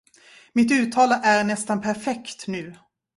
[0.53, 2.75] Mitt uttal är nästan perfekt nu.